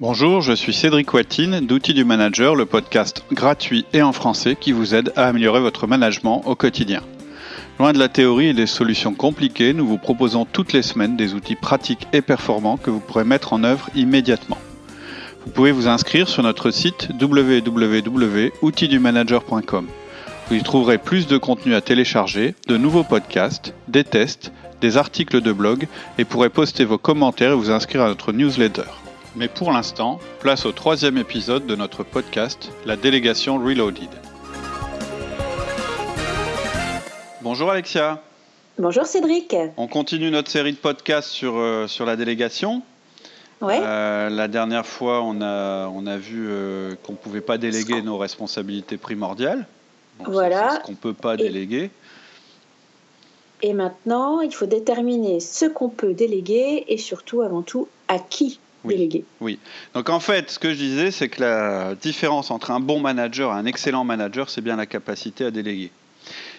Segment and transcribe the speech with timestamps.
[0.00, 4.72] Bonjour, je suis Cédric Watine d'Outils du Manager, le podcast gratuit et en français qui
[4.72, 7.02] vous aide à améliorer votre management au quotidien.
[7.78, 11.34] Loin de la théorie et des solutions compliquées, nous vous proposons toutes les semaines des
[11.34, 14.56] outils pratiques et performants que vous pourrez mettre en œuvre immédiatement.
[15.44, 19.86] Vous pouvez vous inscrire sur notre site www.outildumanager.com.
[20.48, 25.42] Vous y trouverez plus de contenu à télécharger, de nouveaux podcasts, des tests, des articles
[25.42, 28.84] de blog et pourrez poster vos commentaires et vous inscrire à notre newsletter.
[29.36, 34.08] Mais pour l'instant, place au troisième épisode de notre podcast, la délégation Reloaded.
[37.40, 38.22] Bonjour Alexia.
[38.76, 39.54] Bonjour Cédric.
[39.76, 42.82] On continue notre série de podcasts sur, euh, sur la délégation.
[43.60, 43.78] Ouais.
[43.80, 48.02] Euh, la dernière fois, on a, on a vu euh, qu'on ne pouvait pas déléguer
[48.02, 49.66] nos responsabilités primordiales.
[50.18, 50.80] Donc, Voilà.
[50.80, 51.90] Ce qu'on ne peut pas déléguer.
[53.62, 58.58] Et maintenant, il faut déterminer ce qu'on peut déléguer et surtout, avant tout, à qui
[58.84, 58.94] Oui.
[58.96, 59.24] déléguer.
[59.94, 63.50] Donc en fait, ce que je disais, c'est que la différence entre un bon manager
[63.52, 65.90] et un excellent manager, c'est bien la capacité à déléguer.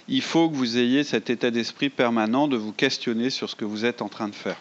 [0.07, 3.65] Il faut que vous ayez cet état d'esprit permanent de vous questionner sur ce que
[3.65, 4.57] vous êtes en train de faire.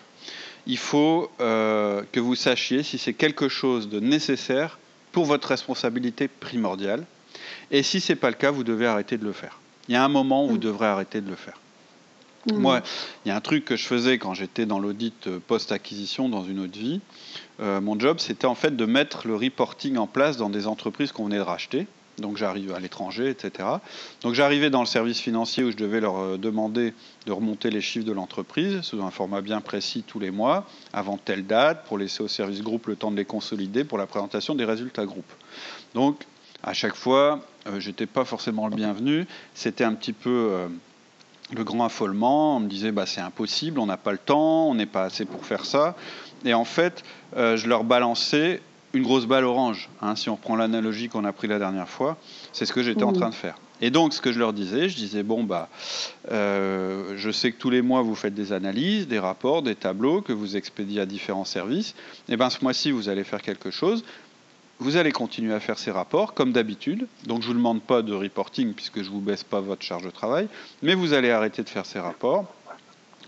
[0.66, 4.78] Il faut euh, que vous sachiez si c'est quelque chose de nécessaire
[5.12, 7.04] pour votre responsabilité primordiale.
[7.70, 9.58] Et si ce n'est pas le cas, vous devez arrêter de le faire.
[9.88, 10.60] Il y a un moment où vous Mm.
[10.60, 11.58] devrez arrêter de le faire.
[12.46, 12.58] Mhm.
[12.58, 12.82] Moi,
[13.24, 16.44] il y a un truc que je faisais quand j'étais dans l'audit euh, post-acquisition dans
[16.44, 17.00] une autre vie.
[17.60, 21.12] Euh, mon job, c'était en fait de mettre le reporting en place dans des entreprises
[21.12, 21.86] qu'on venait de racheter.
[22.18, 23.68] Donc j'arrive à l'étranger, etc.
[24.22, 26.94] Donc j'arrivais dans le service financier où je devais leur euh, demander
[27.26, 31.16] de remonter les chiffres de l'entreprise sous un format bien précis tous les mois, avant
[31.16, 34.54] telle date, pour laisser au service groupe le temps de les consolider pour la présentation
[34.54, 35.32] des résultats groupe.
[35.94, 36.26] Donc
[36.62, 39.26] à chaque fois, euh, j'étais pas forcément le bienvenu.
[39.54, 40.68] C'était un petit peu
[41.54, 42.56] le grand affolement.
[42.56, 45.24] On me disait bah, c'est impossible, on n'a pas le temps, on n'est pas assez
[45.24, 45.96] pour faire ça.
[46.44, 47.02] Et en fait,
[47.36, 48.60] euh, je leur balançais
[48.92, 49.88] une grosse balle orange.
[50.02, 52.16] hein, si on reprend l'analogie qu'on a pris la dernière fois,
[52.52, 53.16] c'est ce que j'étais en Mhm.
[53.18, 53.54] train de faire.
[53.82, 55.68] Et donc, ce que je leur disais, je disais bon bah,
[56.30, 60.20] euh, je sais que tous les mois vous faites des analyses, des rapports, des tableaux
[60.20, 61.94] que vous expédiez à différents services.
[62.28, 64.04] Et ben ce mois-ci, vous allez faire quelque chose.
[64.80, 67.06] Vous allez continuer à faire ces rapports comme d'habitude.
[67.26, 69.82] Donc je ne vous demande pas de reporting puisque je ne vous baisse pas votre
[69.82, 70.48] charge de travail,
[70.82, 72.46] mais vous allez arrêter de faire ces rapports.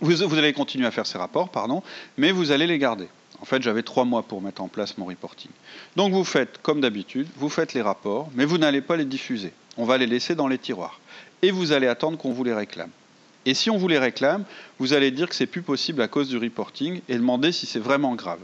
[0.01, 1.83] Vous, vous allez continuer à faire ces rapports, pardon,
[2.17, 3.07] mais vous allez les garder.
[3.43, 5.51] En fait, j'avais trois mois pour mettre en place mon reporting.
[5.95, 9.53] Donc vous faites comme d'habitude, vous faites les rapports, mais vous n'allez pas les diffuser.
[9.77, 11.01] On va les laisser dans les tiroirs.
[11.43, 12.91] Et vous allez attendre qu'on vous les réclame.
[13.45, 14.45] Et si on vous les réclame,
[14.79, 17.81] vous allez dire que c'est plus possible à cause du reporting et demander si c'est
[17.81, 18.39] vraiment grave.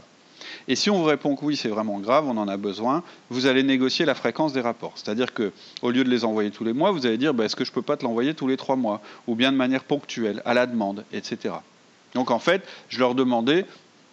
[0.71, 3.47] Et si on vous répond que oui, c'est vraiment grave, on en a besoin, vous
[3.47, 4.93] allez négocier la fréquence des rapports.
[4.95, 7.55] C'est-à-dire que au lieu de les envoyer tous les mois, vous allez dire bah, est-ce
[7.55, 10.43] que je peux pas te l'envoyer tous les trois mois ou bien de manière ponctuelle,
[10.45, 11.55] à la demande, etc.
[12.13, 13.65] Donc en fait, je leur demandais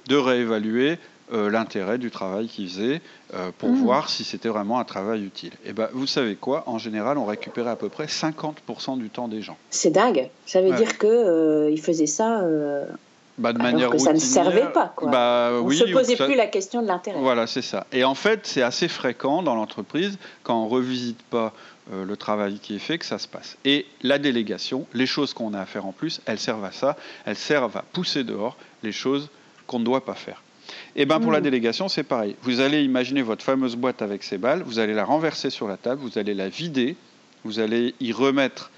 [0.08, 0.98] de réévaluer
[1.32, 3.00] euh, l'intérêt du travail qu'ils faisaient
[3.34, 3.76] euh, pour Mhm.
[3.76, 5.50] voir si c'était vraiment un travail utile.
[5.66, 6.62] Et ben, vous savez quoi?
[6.66, 9.58] En général, on récupérait à peu près 50% du temps des gens.
[9.70, 10.30] C'est dingue.
[10.46, 10.76] Ça veut Ouais.
[10.76, 12.40] dire que euh, il faisait ça
[13.38, 14.92] Bah, de alors manière que ça ne servait pas.
[14.96, 15.10] Quoi.
[15.10, 17.18] Bah, On oui, se posait ça- plus la question de l'intérêt.
[17.20, 17.86] Voilà, c'est ça.
[17.92, 21.52] Et en fait, c'est assez fréquent dans l'entreprise, quand on ne revisite pas
[21.92, 23.56] euh, le travail qui est fait, que ça se passe.
[23.64, 26.96] Et la délégation, les choses qu'on a à faire en plus, elles servent à ça.
[27.26, 29.28] Elles servent à pousser dehors les choses
[29.66, 30.42] qu'on ne doit pas faire.
[30.96, 31.44] Et bien pour la Mm.
[31.44, 32.34] délégation, c'est pareil.
[32.42, 35.76] Vous allez imaginer votre fameuse boîte avec ces balles, vous allez la renverser sur la
[35.76, 36.96] table, vous allez la vider,
[37.44, 38.70] vous allez y remettre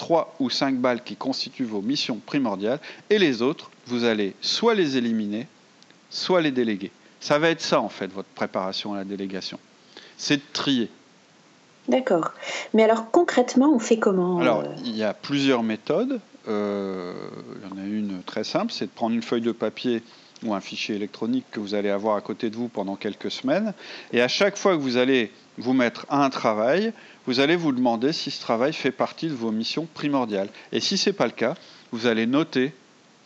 [0.00, 2.80] trois ou cinq balles qui constituent vos missions primordiales,
[3.10, 5.46] et les autres, vous allez soit les éliminer,
[6.08, 6.90] soit les déléguer.
[7.20, 9.58] Ça va être ça, en fait, votre préparation à la délégation.
[10.16, 10.88] C'est de trier.
[11.86, 12.32] D'accord.
[12.72, 16.18] Mais alors concrètement, on fait comment Alors, euh, il y a plusieurs méthodes.
[16.48, 17.12] Euh,
[17.56, 20.02] il y en a une très simple, c'est de prendre une feuille de papier
[20.42, 23.74] ou un fichier électronique que vous allez avoir à côté de vous pendant quelques semaines.
[24.14, 26.94] Et à chaque fois que vous allez vous mettre à un travail,
[27.26, 30.48] vous allez vous demander si ce travail fait partie de vos missions primordiales.
[30.72, 31.54] Et si ce n'est pas le cas,
[31.92, 32.72] vous allez noter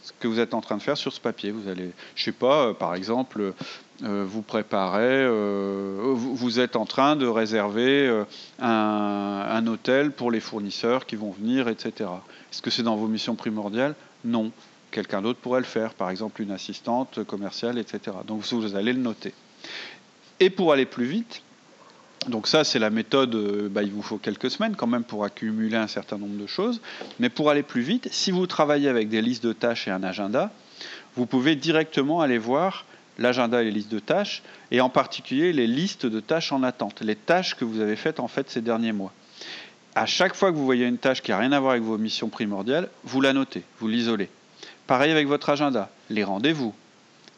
[0.03, 1.51] ce que vous êtes en train de faire sur ce papier.
[1.51, 3.55] Vous allez, je sais pas, euh, par exemple,
[4.03, 8.25] euh, vous préparez, euh, vous, êtes en train de réserver euh,
[8.61, 12.11] un, hôtel pour les fournisseurs qui vont venir, etc.
[12.51, 13.95] Est-ce que c'est dans vos missions primordiales?
[14.25, 14.51] Non.
[14.91, 18.17] Quelqu'un d'autre pourrait le faire, par exemple une assistante commerciale, etc.
[18.27, 19.33] Donc vous allez le noter.
[20.41, 21.43] Et pour aller plus vite,
[22.29, 25.25] donc ça c'est la méthode, euh, bah, il vous faut quelques semaines quand même pour
[25.25, 26.81] accumuler un certain nombre de choses.
[27.19, 30.03] Mais pour aller plus vite, si vous travaillez avec des listes de tâches et un
[30.03, 30.51] agenda,
[31.17, 32.87] vous pouvez directement aller voir
[33.19, 37.01] l'agenda et les listes de tâches, et en particulier les listes de tâches en attente,
[37.01, 39.13] les tâches que vous avez faites en fait ces derniers mois.
[39.95, 41.99] À chaque fois que vous voyez une tâche qui n'a rien à voir avec vos
[41.99, 44.29] missions primordiales, vous la notez, vous l'isolez.
[44.89, 46.75] Pareil avec votre agenda, les rendez-vous,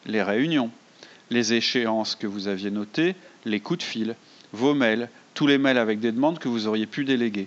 [0.07, 0.71] les réunions,
[1.31, 4.17] les échéances que vous aviez notées, les coups de fil,
[4.57, 7.47] vos mails, tous les mails avec des demandes que vous auriez pu déléguer.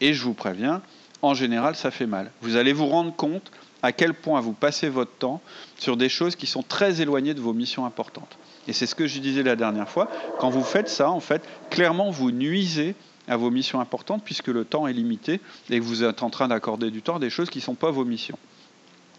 [0.00, 0.80] Et je vous préviens,
[1.20, 2.30] en général, ça fait mal.
[2.40, 3.50] Vous allez vous rendre compte
[3.82, 5.42] à quel point vous passez votre temps
[5.76, 8.38] sur des choses qui sont très éloignées de vos missions importantes.
[8.66, 10.10] Et c'est ce que je disais la dernière fois.
[10.38, 12.94] Quand vous faites ça, en fait, clairement, vous nuisez
[13.28, 15.40] à vos missions importantes puisque le temps est limité
[15.70, 17.74] et que vous êtes en train d'accorder du temps à des choses qui ne sont
[17.74, 18.38] pas vos missions.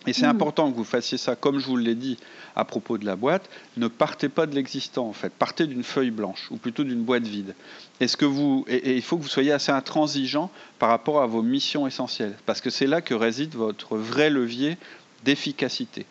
[0.08, 0.32] Et c'est hmm.
[0.32, 2.18] important que vous fassiez ça, comme je vous l'ai dit
[2.56, 3.50] à propos de la boîte.
[3.78, 5.32] Ne partez pas de l'existant, en fait.
[5.34, 7.56] Partez d'une feuille blanche, ou plutôt d'une boîte vide.
[8.00, 11.42] Est-ce que vous, et, il faut que vous soyez assez intransigeant par rapport à vos
[11.42, 14.78] missions essentielles, parce que c'est là que réside votre vrai levier
[15.24, 16.06] d'efficacité.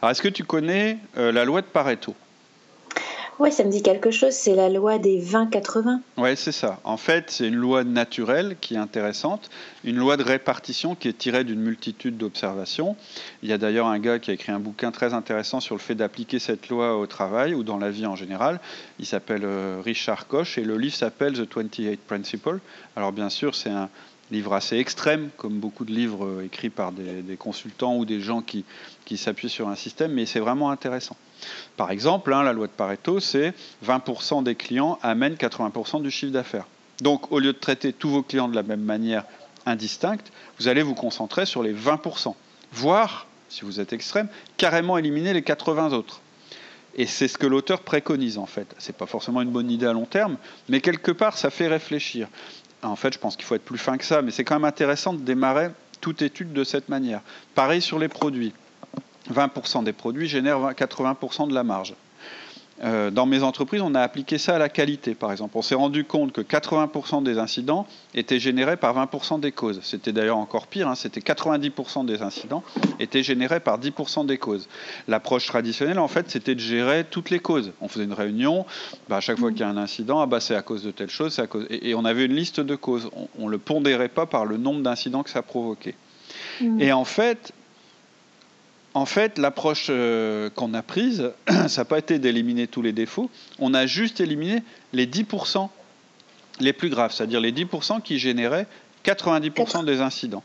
[0.00, 2.14] Alors, est-ce que tu connais euh, la loi de Pareto?
[3.40, 6.00] Oui, ça me dit quelque chose, c'est la loi des 20-80.
[6.18, 6.78] Oui, c'est ça.
[6.84, 9.50] En fait, c'est une loi naturelle qui est intéressante,
[9.82, 12.96] une loi de répartition qui est tirée d'une multitude d'observations.
[13.42, 15.80] Il y a d'ailleurs un gars qui a écrit un bouquin très intéressant sur le
[15.80, 18.60] fait d'appliquer cette loi au travail ou dans la vie en général.
[19.00, 22.60] Il s'appelle euh, Richard Koch et le livre s'appelle The 28 Principles.
[22.94, 23.88] Alors bien sûr, c'est un,
[24.30, 28.40] livre assez extrême, comme beaucoup de livres euh, écrits par des, consultants ou des gens
[28.42, 28.64] qui,
[29.04, 31.16] qui s'appuient sur un système, mais c'est vraiment intéressant.
[31.76, 33.54] Par exemple, hein, la loi de Pareto, c'est
[33.84, 36.66] 20% des clients amènent 80% du chiffre d'affaires.
[37.00, 39.24] Donc, au lieu de traiter tous vos clients de la même manière
[39.66, 42.34] indistincte, vous allez vous concentrer sur les 20%,
[42.72, 46.20] voire, si vous êtes extrême, carrément éliminer les 80 autres.
[46.96, 48.72] Et c'est ce que l'auteur préconise en fait.
[48.78, 50.36] Ce n'est pas forcément une bonne idée à long terme,
[50.68, 52.28] mais quelque part ça fait réfléchir.
[52.84, 54.64] En fait, je pense qu'il faut être plus fin que ça, mais c'est quand même
[54.64, 55.70] intéressant de démarrer
[56.00, 57.20] toute étude de cette manière.
[57.54, 58.52] Pareil sur les produits.
[59.32, 61.94] 20% des produits génèrent 80% de la marge.
[62.82, 65.56] Euh, dans mes entreprises, on a appliqué ça à la qualité, par exemple.
[65.56, 69.80] On s'est rendu compte que 80% des incidents étaient générés par 20% des causes.
[69.82, 72.64] C'était d'ailleurs encore pire, hein, c'était 90% des incidents
[72.98, 74.68] étaient générés par 10% des causes.
[75.06, 77.72] L'approche traditionnelle, en fait, c'était de gérer toutes les causes.
[77.80, 78.66] On faisait une réunion,
[79.08, 80.90] bah, à chaque fois qu'il y a un incident, ah, bah, c'est à cause de
[80.90, 81.66] telle chose, à cause...
[81.70, 83.08] Et, on avait une liste de causes.
[83.38, 85.94] On ne le pondérait pas par le nombre d'incidents que ça provoquait.
[86.60, 86.80] Mmh.
[86.80, 87.52] Et en fait,
[88.94, 91.32] en fait, l'approche euh, qu'on a prise,
[91.68, 94.62] ça n'a pas été d'éliminer tous les défauts, on a juste éliminé
[94.92, 95.68] les 10%
[96.60, 98.68] les plus graves, c'est-à-dire les 10% qui généraient
[99.04, 100.44] 90% des incidents.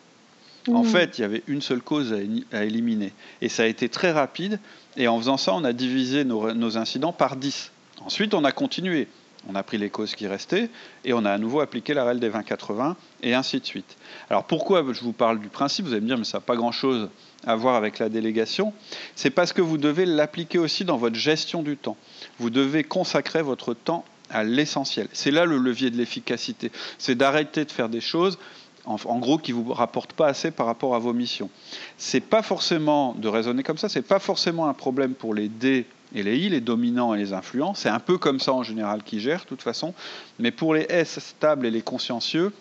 [0.68, 0.88] En mmh.
[0.88, 2.14] fait, il y avait une seule cause
[2.52, 3.14] à, éliminer.
[3.42, 4.60] Et ça a été très rapide.
[4.98, 7.72] Et en faisant ça, on a divisé nos, nos incidents par 10.
[8.02, 9.08] Ensuite, on a continué.
[9.48, 10.70] On a pris les causes qui restaient
[11.06, 13.98] et on a à nouveau appliqué la règle des 20-80 et ainsi de suite.
[14.30, 15.86] Alors pourquoi je vous parle du principe?
[15.86, 17.10] Vous allez me dire, mais ça n'a pas grand-chose
[17.46, 18.74] à voir avec la délégation.
[19.16, 21.96] C'est parce que vous devez l'appliquer aussi dans votre gestion du temps.
[22.38, 25.08] Vous devez consacrer votre temps à l'essentiel.
[25.14, 26.72] C'est là le levier de l'efficacité.
[26.98, 28.38] C'est d'arrêter de faire des choses
[28.86, 31.50] en, gros, qui vous rapportent pas assez par rapport à vos missions.
[31.98, 33.88] C'est pas forcément de raisonner comme ça.
[33.88, 37.34] C'est pas forcément un problème pour les D et les I, les dominants et les
[37.34, 37.74] influents.
[37.74, 39.94] C'est un peu comme ça en général qui gèrent, de toute façon.
[40.40, 42.52] Mais pour les S stables et les consciencieux,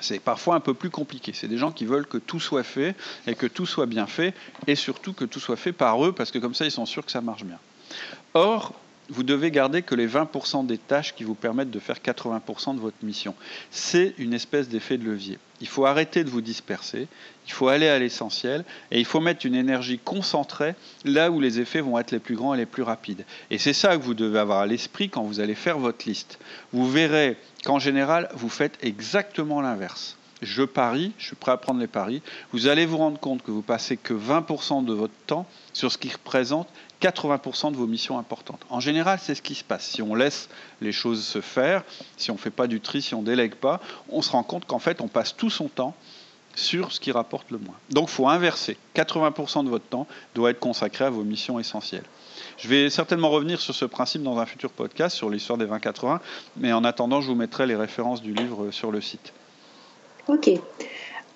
[0.00, 1.32] c'est parfois un peu plus compliqué.
[1.34, 2.94] C'est des gens qui veulent que tout soit fait
[3.26, 4.34] et que tout soit bien fait
[4.66, 7.04] et surtout que tout soit fait par eux parce que comme ça ils sont sûrs
[7.04, 7.58] que ça marche bien.
[8.34, 8.74] Or,
[9.08, 12.80] vous devez garder que les 20% des tâches qui vous permettent de faire 80% de
[12.80, 13.34] votre mission.
[13.70, 15.38] C'est une espèce d'effet de levier.
[15.60, 17.08] Il faut arrêter de vous disperser,
[17.46, 20.74] il faut aller à l'essentiel et il faut mettre une énergie concentrée
[21.04, 23.24] là où les effets vont être les plus grands et les plus rapides.
[23.50, 26.38] Et c'est ça que vous devez avoir à l'esprit quand vous allez faire votre liste.
[26.72, 31.80] Vous verrez qu'en général, vous faites exactement l'inverse je parie, je suis prêt à prendre
[31.80, 35.46] les paris, vous allez vous rendre compte que vous passez que 20% de votre temps
[35.72, 36.68] sur ce qui représente
[37.00, 38.60] 80% de vos missions importantes.
[38.70, 39.86] En général, c'est ce qui se passe.
[39.86, 40.48] Si on laisse
[40.80, 41.84] les choses se faire,
[42.16, 44.42] si on ne fait pas du tri, si on ne délègue pas, on se rend
[44.42, 45.94] compte qu'en fait, on passe tout son temps
[46.54, 47.76] sur ce qui rapporte le moins.
[47.90, 48.76] Donc, il faut inverser.
[48.96, 52.04] 80% de votre temps doit être consacré à vos missions essentielles.
[52.56, 56.18] Je vais certainement revenir sur ce principe dans un futur podcast sur l'histoire des 20-80,
[56.56, 59.32] mais en attendant, je vous mettrai les références du livre sur le site.
[60.26, 60.50] Ok.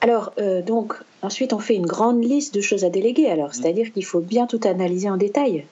[0.05, 3.53] Alors, euh, donc, ensuite, on fait une grande liste de choses à déléguer, alors, mm.
[3.53, 5.65] c'est-à-dire qu'il faut bien tout analyser en détail.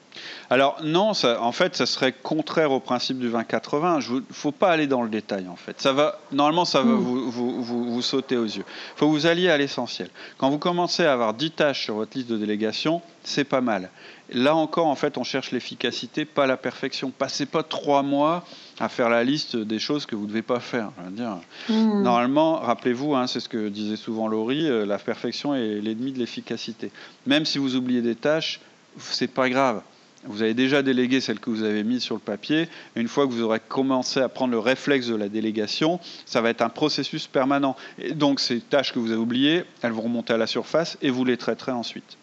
[0.51, 4.07] Alors, non, ça, en fait, ça serait contraire au principe du 20-80.
[4.09, 5.81] Il ne faut pas aller dans le détail, en fait.
[5.81, 6.95] Ça va, normalement, ça va mm.
[6.95, 8.65] vous, vous, vous, vous, sauter aux yeux.
[8.67, 10.09] Il faut vous allier à l'essentiel.
[10.39, 13.91] Quand vous commencez à avoir 10 tâches sur votre liste de délégation, c'est pas mal.
[14.33, 17.11] Là encore, en fait, on cherche l'efficacité, pas la perfection.
[17.11, 18.45] Passez pas trois mois
[18.81, 20.91] à faire la liste des choses que vous ne devez pas faire.
[21.11, 21.37] dire.
[21.69, 22.03] Hmm.
[22.03, 26.19] Normalement, rappelez-vous, hein, c'est ce que disait souvent Laurie, euh, la perfection est l'ennemi de
[26.19, 26.91] l'efficacité.
[27.27, 28.61] Même si vous oubliez des tâches,
[28.99, 29.83] c'est pas grave.
[30.25, 32.69] Vous avez déjà délégué celles que vous avez mises sur le papier.
[32.95, 36.51] Une fois que vous aurez commencé à prendre le réflexe de la délégation, ça va
[36.51, 37.77] être un processus permanent.
[37.99, 41.11] Et donc ces tâches que vous avez oubliées, elles vont remonter à la surface et
[41.11, 42.19] vous les traiterez ensuite.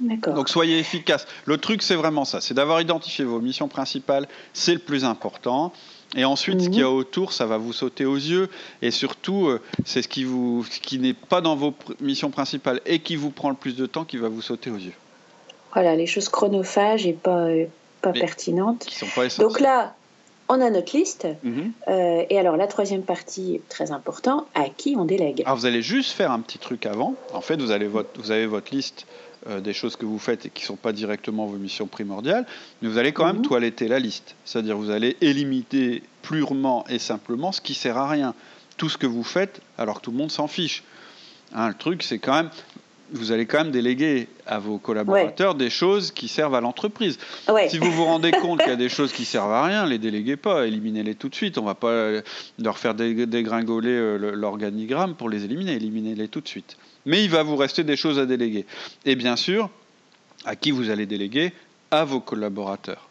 [0.00, 1.26] Donc soyez efficace.
[1.44, 5.72] Le truc, c'est vraiment ça, c'est d'avoir identifié vos missions principales, c'est le plus important.
[6.14, 6.96] Et ensuite, ce qu'il y a mhm.
[6.96, 8.50] autour, ça va vous sauter aux yeux.
[8.82, 12.98] Et surtout, euh, c'est ce qui, vous, qui n'est pas dans vos missions principales et
[12.98, 14.92] qui vous prend le plus de temps qui va vous sauter aux yeux.
[15.72, 17.48] Voilà, les choses chronophages et pas,
[18.02, 18.84] pas pertinentes.
[18.84, 19.94] Qui sont pas Donc là,
[20.48, 21.26] on a notre liste.
[21.42, 21.72] Mhm.
[21.88, 25.42] Euh, et alors, la troisième partie, très important, à qui on délègue?
[25.46, 27.14] Alors, vous allez juste faire un petit truc avant.
[27.32, 29.06] En fait, vous, allez votre, vous avez votre liste
[29.48, 32.46] euh, des choses que vous faites et qui ne sont pas directement vos missions primordiales,
[32.80, 33.42] mais vous allez quand même mhm.
[33.42, 34.36] toiletter la liste.
[34.44, 38.34] C'est-à-dire vous allez éliminer purement et simplement ce qui sert à rien.
[38.76, 40.84] Tout ce que vous faites alors que tout le monde s'en fiche.
[41.54, 42.50] Hein, le truc, c'est quand même,
[43.10, 47.18] vous allez quand même déléguer à vos collaborateurs des choses qui servent à l'entreprise.
[47.68, 49.98] Si vous vous rendez compte qu'il y a des choses qui servent à rien, les
[49.98, 51.58] déléguez pas, éliminez-les tout de suite.
[51.58, 52.22] On ne va pas
[52.60, 57.42] leur faire dégringoler euh, l'organigramme pour les éliminer, éliminez-les tout de suite mais il va
[57.42, 58.66] vous rester des choses à déléguer.
[59.04, 59.70] Et bien sûr,
[60.44, 61.52] à qui vous allez déléguer?
[61.90, 63.08] À vos collaborateurs.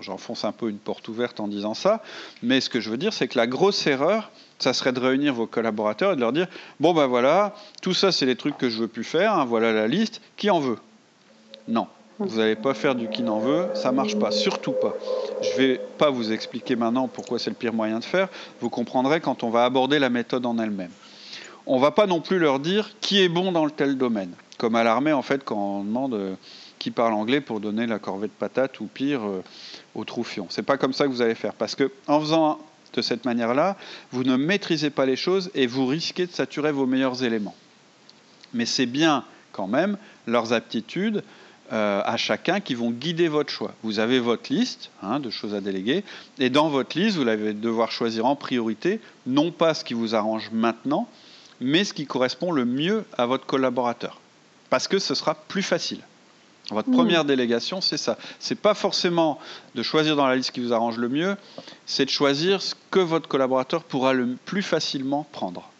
[0.00, 2.02] J'enfonce un peu une porte ouverte en disant ça,
[2.42, 5.34] mais ce que je veux dire, c'est que la grosse erreur, ça serait de réunir
[5.34, 6.46] vos collaborateurs et de leur dire
[6.80, 9.72] bon ben voilà, tout ça c'est les trucs que je veux plus faire, hein, voilà
[9.72, 10.78] la liste, qui en veut?
[11.68, 11.86] Non,
[12.18, 14.94] vous n'allez pas faire du qui n'en veut, ça marche pas, surtout pas.
[15.42, 18.28] Je ne vais pas vous expliquer maintenant pourquoi c'est le pire moyen de faire,
[18.60, 20.90] vous comprendrez quand on va aborder la méthode en elle-même
[21.66, 24.32] on va pas non plus leur dire qui est bon dans tel domaine.
[24.58, 26.34] Comme à l'armée, en fait, quand on demande euh,
[26.78, 29.42] qui parle anglais pour donner la corvée de patates ou pire euh,
[29.94, 30.46] au troufion.
[30.50, 31.54] C'est pas comme ça que vous allez faire.
[31.54, 32.60] Parce que en faisant
[32.92, 33.76] de cette manière-là,
[34.12, 37.54] vous ne maîtrisez pas les choses et vous risquez de saturer vos meilleurs éléments.
[38.52, 41.24] Mais c'est bien quand même leurs aptitudes
[41.72, 43.74] euh, à chacun qui vont guider votre choix.
[43.82, 46.04] Vous avez votre liste hein, de choses à déléguer,
[46.38, 50.14] et dans votre liste, vous allez devoir choisir en priorité, non pas ce qui vous
[50.14, 51.08] arrange maintenant,
[51.64, 54.20] mais ce qui correspond le mieux à votre collaborateur.
[54.70, 56.00] Parce que ce sera plus facile.
[56.70, 56.92] Votre mmh.
[56.92, 58.16] première délégation, c'est ça.
[58.38, 59.38] C'est pas forcément
[59.74, 61.36] de choisir dans la liste qui vous arrange le mieux,
[61.84, 65.70] c'est de choisir ce que votre collaborateur pourra le plus facilement prendre.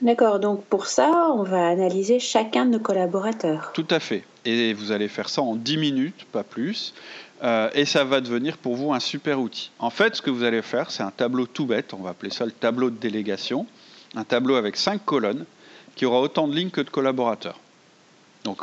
[0.00, 3.70] D'accord, donc pour ça, on va analyser chacun de nos collaborateurs.
[3.74, 4.24] Tout à fait.
[4.44, 6.94] Et vous allez faire ça en 10 minutes, pas plus.
[7.42, 9.70] Euh, et ça va devenir pour vous un super outil.
[9.78, 12.30] En fait, ce que vous allez faire, c'est un tableau tout bête, on va appeler
[12.30, 13.66] ça le tableau de délégation
[14.16, 15.44] un tableau avec cinq colonnes
[15.94, 17.58] qui aura autant de lignes que de collaborateurs.
[18.44, 18.62] Donc,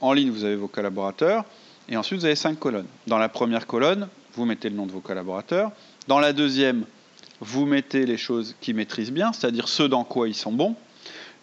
[0.00, 1.44] en ligne, vous avez vos collaborateurs,
[1.88, 2.86] et ensuite, vous avez cinq colonnes.
[3.06, 5.72] Dans la première colonne, vous mettez le nom de vos collaborateurs.
[6.08, 6.84] Dans la deuxième,
[7.40, 10.76] vous mettez les choses qu'ils maîtrisent bien, c'est-à-dire ceux dans quoi ils sont bons.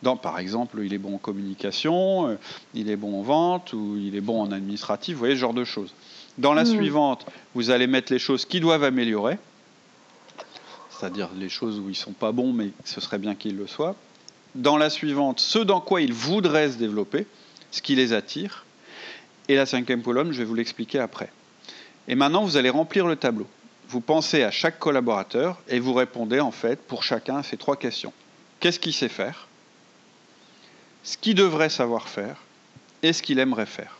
[0.04, 2.38] Dans, par exemple, il est bon en communication, euh,
[2.76, 5.56] il est bon en vente, ou il est bon en administratif, vous voyez ce genre
[5.56, 5.94] de choses.
[6.38, 6.78] Dans la mmh.
[6.78, 9.40] suivante, vous allez mettre les choses qui doivent améliorer
[10.98, 13.96] c'est-à-dire les choses où ils sont pas bons, mais ce serait bien qu'ils le soient.
[14.56, 17.28] Dans la suivante, ce dans quoi ils voudraient se développer,
[17.72, 18.66] ce qui les attire.
[19.48, 21.32] Et la cinquième colonne, je vais vous l'expliquer après.
[22.08, 23.48] Et maintenant, vous allez remplir le tableau.
[23.90, 27.78] Vous pensez à chaque collaborateur et vous répondez en fait pour chacun à ces trois
[27.78, 28.14] questions.
[28.60, 29.48] Qu'est-ce qu'il sait faire?
[31.04, 32.42] Ce qu'il devrait savoir faire
[33.04, 33.97] et ce qu'il aimerait faire.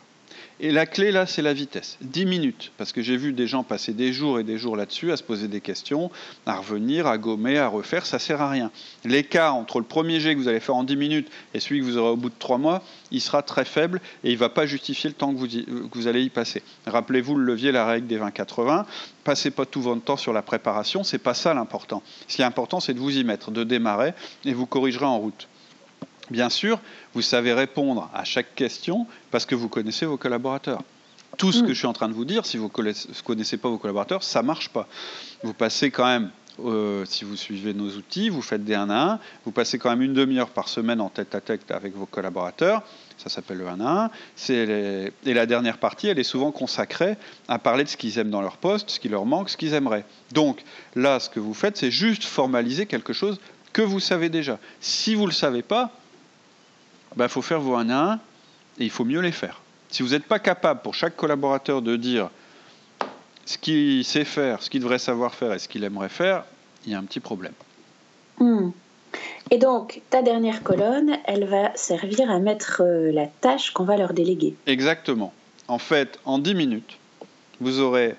[0.60, 1.98] Et la clé, là, c'est la vitesse.
[2.00, 2.72] 10 minutes.
[2.78, 5.22] Parce que j'ai vu des gens passer des jours et des jours là-dessus, à se
[5.22, 6.10] poser des questions,
[6.46, 8.06] à revenir, à gommer, à refaire.
[8.06, 8.72] Ça sert à rien.
[9.04, 11.84] L'écart entre le premier jet que vous allez faire en 10 minutes et celui que
[11.84, 14.48] vous aurez au bout de 3 mois, il sera très faible et il ne va
[14.48, 16.62] pas justifier le temps que vous, que vous allez y passer.
[16.86, 18.84] Rappelez-vous le levier, la règle des 20-80.
[19.22, 21.04] Passez pas tout votre temps sur la préparation.
[21.04, 22.02] C'est pas ça l'important.
[22.26, 24.12] Ce qui est important, c'est de vous y mettre, de démarrer
[24.44, 25.46] et vous corrigerez en route.
[26.30, 26.80] Bien sûr,
[27.14, 30.82] vous savez répondre à chaque question parce que vous connaissez vos collaborateurs.
[31.36, 31.74] Tout ce que mm.
[31.74, 34.42] je suis en train de vous dire, si vous ne connaissez pas vos collaborateurs, ça
[34.42, 34.88] ne marche pas.
[35.42, 36.30] Vous passez quand même,
[36.64, 39.90] euh, si vous suivez nos outils, vous faites des 1 à 1, vous passez quand
[39.90, 42.82] même une demi-heure par semaine en tête à tête avec vos collaborateurs.
[43.18, 44.10] Ça s'appelle le 1 à 1.
[45.26, 47.16] Et la dernière partie, elle est souvent consacrée
[47.46, 49.74] à parler de ce qu'ils aiment dans leur poste, ce qui leur manque, ce qu'ils
[49.74, 50.04] aimeraient.
[50.32, 50.62] Donc
[50.96, 53.38] là, ce que vous faites, c'est juste formaliser quelque chose
[53.72, 54.58] que vous savez déjà.
[54.80, 55.92] Si vous ne le savez pas,
[57.12, 58.14] il bah, faut faire vos 1 à 1
[58.80, 59.60] et il faut mieux les faire.
[59.88, 62.30] Si vous n'êtes pas capable pour chaque collaborateur de dire
[63.46, 66.44] ce qu'il sait faire, ce qu'il devrait savoir faire et ce qu'il aimerait faire,
[66.84, 67.54] il y a un petit problème.
[68.38, 68.70] Hmm.
[69.50, 73.96] Et donc, ta dernière colonne, elle va servir à mettre euh, la tâche qu'on va
[73.96, 74.54] leur déléguer.
[74.66, 75.32] Exactement.
[75.66, 76.98] En fait, en 10 minutes,
[77.60, 78.14] vous aurez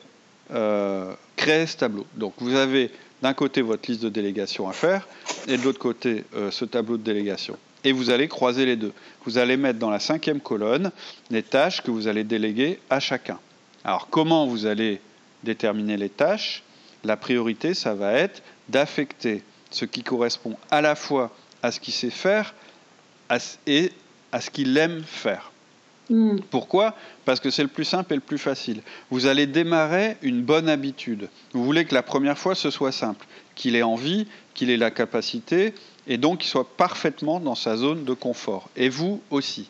[0.52, 2.06] euh, créé ce tableau.
[2.16, 2.92] Donc, vous avez
[3.22, 5.08] d'un côté votre liste de délégation à faire
[5.48, 8.94] et de l'autre côté euh, ce tableau de délégation et vous allez croiser les deux.
[9.26, 10.92] Vous allez mettre dans la cinquième colonne
[11.30, 13.40] les tâches que vous allez déléguer à chacun.
[13.84, 15.02] Alors comment vous allez
[15.44, 16.64] déterminer les tâches?
[17.04, 21.32] La priorité, ça va être d'affecter ce qui correspond à la fois
[21.62, 22.54] à ce qu'il sait faire
[23.68, 23.92] et
[24.32, 25.52] à ce qu'il aime faire.
[26.10, 26.38] Hmm.
[26.50, 26.96] Pourquoi?
[27.26, 28.82] Parce que c'est le plus simple et le plus facile.
[29.12, 31.30] Vous allez démarrer une bonne habitude.
[31.54, 34.90] Vous voulez que la première fois ce soit simple, qu'il ait envie, qu'il ait la
[34.90, 35.74] capacité,
[36.10, 38.70] et donc qu'il soit parfaitement dans sa zone de confort.
[38.76, 39.70] Et vous aussi.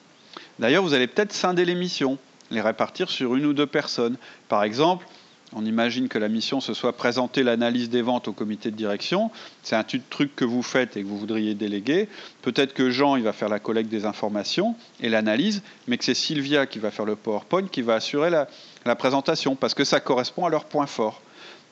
[0.57, 2.17] D'ailleurs, vous allez peut-être scinder les missions,
[2.49, 4.17] les répartir sur une ou deux personnes.
[4.47, 5.05] Par exemple,
[5.53, 9.31] on imagine que la mission, ce soit présenter l'analyse des ventes au comité de direction.
[9.63, 12.07] C'est un truc que vous faites et que vous voudriez déléguer.
[12.41, 16.13] Peut-être que Jean, il va faire la collecte des informations et l'analyse, mais que c'est
[16.13, 20.45] Sylvia qui va faire le PowerPoint, qui va assurer la, présentation, parce que ça correspond
[20.45, 21.21] à leur point fort.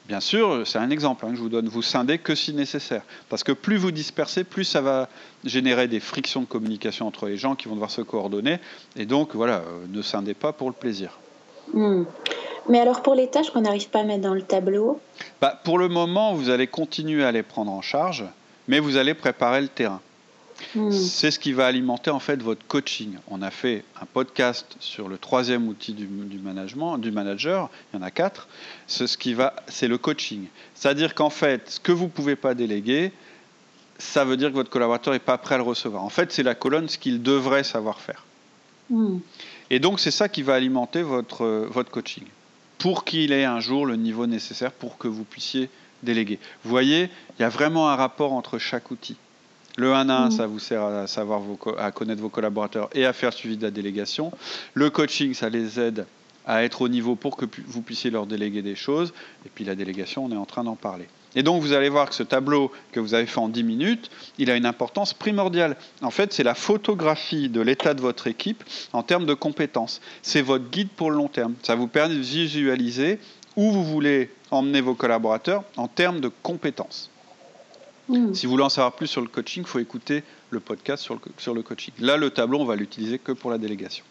[0.08, 1.68] Bien sûr, c'est un exemple hein, que je vous donne.
[1.68, 3.02] Vous scindez que si nécessaire.
[3.28, 5.10] Parce que plus vous dispersez, plus ça va
[5.44, 8.60] générer des frictions de communication entre les gens qui vont devoir se coordonner.
[8.96, 11.20] Et donc, voilà, euh, ne scindez pas pour le plaisir.
[11.74, 12.04] Hmm.
[12.70, 15.00] Mais alors pour les tâches qu'on n'arrive pas à mettre dans le tableau?
[15.42, 18.26] Bah, Pour le moment, vous allez continuer à les prendre en charge,
[18.68, 20.02] mais vous allez préparer le terrain.
[20.76, 20.92] Hmm.
[20.92, 23.16] C'est ce qui va alimenter en fait votre coaching.
[23.28, 27.70] On a fait un podcast sur le troisième outil du, management, du manager.
[27.94, 28.48] Il y en a quatre.
[28.88, 30.46] C'est ce qui va, c'est le coaching.
[30.76, 33.12] C'est-à-dire qu'en fait, ce que vous pouvez pas déléguer,
[33.98, 36.04] ça veut dire que votre collaborateur n'est pas prêt à le recevoir.
[36.04, 38.26] En fait, c'est la colonne ce qu'il devrait savoir faire.
[38.90, 39.20] Hmm.
[39.70, 42.26] Et donc, c'est ça qui va alimenter votre, votre coaching
[42.78, 45.70] pour qu'il ait un jour le niveau nécessaire pour que vous puissiez
[46.04, 46.40] déléguer.
[46.64, 49.18] Vous voyez, il y a vraiment un rapport entre chaque outil.
[49.80, 50.32] Le 1 à 1, mm.
[50.32, 51.42] ça vous sert à, savoir
[51.78, 54.32] à connaître vos collaborateurs et à faire suivi de la délégation.
[54.74, 56.08] Le coaching, ça les aide
[56.48, 59.14] à être au niveau pour que vous puissiez leur déléguer des choses.
[59.46, 61.06] Et puis la délégation, on est en train d'en parler.
[61.36, 64.10] Et donc vous allez voir que ce tableau que vous avez fait en 10 minutes,
[64.40, 65.78] il a une importance primordiale.
[66.02, 70.02] En fait, c'est la photographie de l'état de votre équipe en termes de compétences.
[70.24, 71.54] C'est votre guide pour le long terme.
[71.62, 73.20] Ça vous permet de visualiser
[73.56, 77.12] où vous voulez emmener vos collaborateurs en termes de compétences.
[78.10, 78.34] Hmm.
[78.34, 81.16] Si vous voulez en savoir plus sur le coaching, il faut écouter le podcast sur
[81.16, 81.94] le, sur le coaching.
[82.00, 84.04] Là, le tableau, on va l'utiliser que pour la délégation.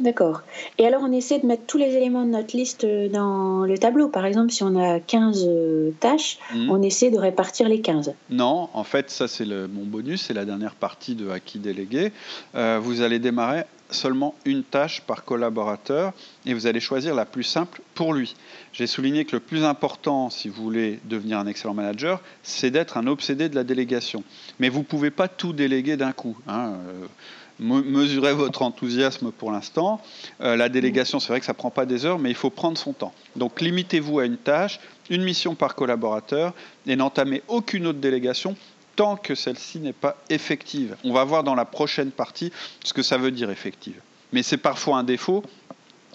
[0.00, 0.42] D'accord.
[0.78, 4.08] Et alors, on essaie de mettre tous les éléments de notre liste dans le tableau.
[4.08, 6.70] Par exemple, si on a 15 euh, tâches, mhm.
[6.70, 8.12] on essaie de répartir les 15.
[8.30, 12.12] Non, en fait, ça, c'est mon bonus, c'est la dernière partie de Acquis délégué.
[12.56, 16.12] Euh, vous allez démarrer seulement une tâche par collaborateur
[16.46, 18.34] et vous allez choisir la plus simple pour lui.
[18.72, 22.96] J'ai souligné que le plus important, si vous voulez devenir un excellent manager, c'est d'être
[22.96, 24.24] un obsédé de la délégation.
[24.58, 26.36] Mais vous ne pouvez pas tout déléguer d'un coup.
[26.48, 26.74] Hein.
[26.88, 27.06] Euh,
[27.60, 30.00] mesurez votre enthousiasme pour l'instant.
[30.40, 32.50] Euh, la délégation, c'est vrai que ça ne prend pas des heures, mais il faut
[32.50, 33.12] prendre son temps.
[33.36, 36.52] Donc limitez-vous à une tâche, une mission par collaborateur,
[36.86, 38.56] et n'entamez aucune autre délégation
[38.96, 40.96] tant que celle-ci n'est pas effective.
[41.04, 42.52] On va voir dans la prochaine partie
[42.84, 44.00] ce que ça veut dire effective.
[44.32, 45.42] Mais c'est parfois un défaut,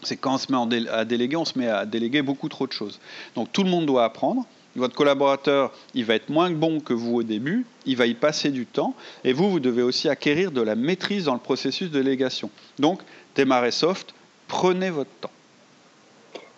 [0.03, 2.71] c'est quand on se met à déléguer, on se met à déléguer beaucoup trop de
[2.71, 2.99] choses.
[3.35, 7.15] Donc tout le monde doit apprendre votre collaborateur, il va être moins bon que vous
[7.15, 10.61] au début, il va y passer du temps, et vous, vous devez aussi acquérir de
[10.61, 12.49] la maîtrise dans le processus de délégation.
[12.77, 13.01] Donc,
[13.35, 14.13] démarrez soft,
[14.47, 15.31] prenez votre temps.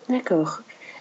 [0.08, 0.60] D'accord.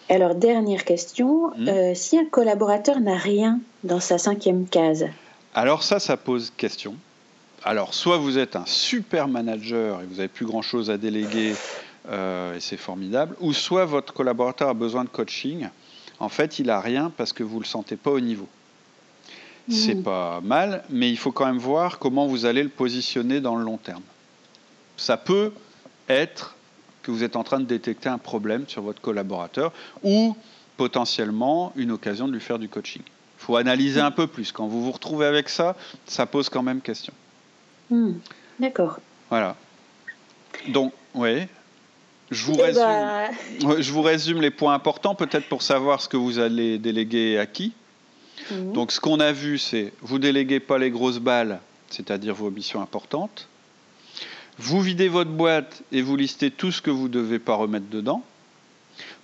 [0.09, 1.67] Alors, dernière question, hmm.
[1.67, 5.05] euh, si un collaborateur n'a rien dans sa cinquième case
[5.53, 6.95] Alors ça, ça pose question.
[7.63, 11.53] Alors, soit vous êtes un super manager et vous n'avez plus grand-chose à déléguer,
[12.09, 15.69] euh, et c'est formidable, ou soit votre collaborateur a besoin de coaching,
[16.19, 18.47] en fait, il n'a rien parce que vous ne le sentez pas au niveau.
[19.69, 20.03] C'est mmh.
[20.03, 23.63] pas mal, mais il faut quand même voir comment vous allez le positionner dans le
[23.63, 24.01] long terme.
[24.97, 25.51] Ça peut
[26.09, 26.55] être
[27.03, 29.71] que vous êtes en train de détecter un problème sur votre collaborateur
[30.03, 30.35] ou
[30.77, 33.03] potentiellement une occasion de lui faire du coaching.
[33.41, 34.51] Il faut analyser un peu plus.
[34.51, 35.75] Quand vous vous retrouvez avec ça,
[36.05, 37.11] ça pose quand même question.
[37.89, 38.11] Mmh.
[38.59, 38.99] D'accord.
[39.29, 39.55] Voilà.
[40.67, 41.47] Donc, oui.
[42.29, 46.07] Je vous, eh résume, ben, je vous résume les points importants, peut-être pour savoir ce
[46.07, 47.73] que vous allez déléguer à qui.
[48.51, 48.73] Mhm.
[48.73, 52.81] Donc, ce qu'on a vu, c'est vous déléguez pas les grosses balles, c'est-à-dire vos missions
[52.81, 53.49] importantes.
[54.59, 57.89] Vous videz votre boîte et vous listez tout ce que vous ne devez pas remettre
[57.89, 58.23] dedans.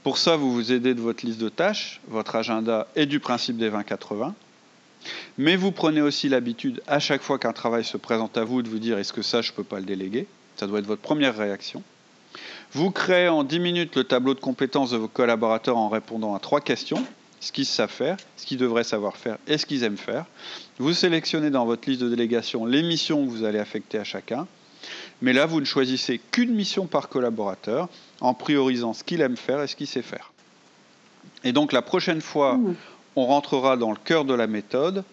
[0.08, 3.58] Pour ça, vous vous aidez de votre liste de tâches, votre agenda et du principe
[3.58, 4.32] des 20-80.
[5.38, 8.70] Mais vous prenez aussi l'habitude, à chaque fois qu'un travail se présente à vous, de
[8.70, 10.26] vous dire est-ce que ça, je ne peux pas le déléguer?
[10.56, 11.84] Ça doit être votre première réaction.
[12.72, 16.40] Vous créez en 10 minutes le tableau de compétences de vos collaborateurs en répondant à
[16.40, 17.04] trois questions.
[17.42, 20.24] Ce qu'ils savent faire, ce qu'ils devraient savoir faire et ce qu'ils aiment faire.
[20.80, 24.48] Vous sélectionnez dans votre liste de délégation les missions que vous allez affecter à chacun.
[25.22, 27.90] Mais là, vous ne choisissez qu'une mission par collaborateur
[28.22, 30.32] en priorisant ce qu'il aime faire et ce qu'il sait faire.
[31.44, 32.76] Et donc la prochaine fois, mmh.
[33.16, 35.04] on rentrera dans le cœur de la méthode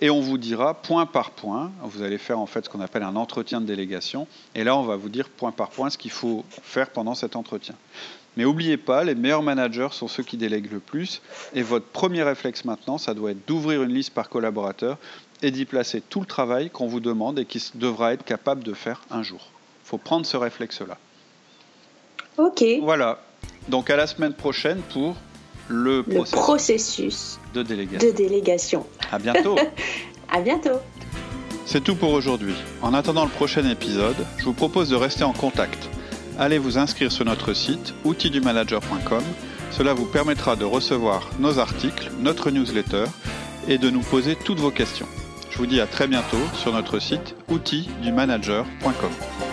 [0.00, 3.02] et on vous dira point par point, vous allez faire en fait ce qu'on appelle
[3.02, 6.10] un entretien de délégation, et là on va vous dire point par point ce qu'il
[6.10, 7.74] faut faire pendant cet entretien.
[8.36, 11.20] Mais n'oubliez pas, les meilleurs managers sont ceux qui délèguent le plus,
[11.54, 14.96] et votre premier réflexe maintenant, ça doit être d'ouvrir une liste par collaborateur
[15.42, 18.74] et d'y placer tout le travail qu'on vous demande et qui devra être capable de
[18.74, 19.50] faire un jour.
[19.84, 20.98] faut prendre ce réflexe-là.
[22.36, 22.64] Ok.
[22.82, 23.20] Voilà.
[23.68, 25.16] Donc à la semaine prochaine pour
[25.68, 28.08] le, processus, de délégation.
[28.08, 28.86] De délégation.
[29.10, 29.56] À bientôt.
[30.30, 30.80] à bientôt.
[31.66, 32.54] C'est tout pour aujourd'hui.
[32.82, 35.88] En attendant le prochain épisode, je vous propose de rester en contact.
[36.38, 39.22] Allez vous inscrire sur notre site outildumanager.com.
[39.70, 43.04] Cela vous permettra de recevoir nos articles, notre newsletter
[43.68, 45.06] et de nous poser toutes vos questions.
[45.50, 49.49] Je vous dis à très bientôt sur notre site outildumanager.com.